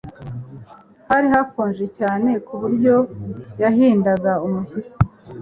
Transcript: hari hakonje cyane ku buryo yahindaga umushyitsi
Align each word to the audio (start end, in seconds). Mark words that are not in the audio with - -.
hari 1.09 1.27
hakonje 1.33 1.85
cyane 1.97 2.29
ku 2.45 2.53
buryo 2.61 2.95
yahindaga 3.61 4.31
umushyitsi 4.45 4.97